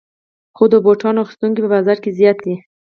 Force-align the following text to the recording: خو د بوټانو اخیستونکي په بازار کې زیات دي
خو 0.55 0.63
د 0.73 0.75
بوټانو 0.85 1.23
اخیستونکي 1.23 1.59
په 1.63 1.69
بازار 1.73 1.97
کې 2.03 2.11
زیات 2.19 2.37
دي 2.45 2.55